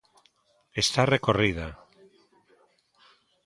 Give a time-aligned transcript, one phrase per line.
[0.83, 1.67] Está recorrida.